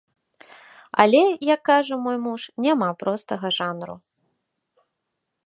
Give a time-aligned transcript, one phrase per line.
[1.03, 1.21] Але,
[1.53, 3.95] як кажа мой муж, няма простага жанру.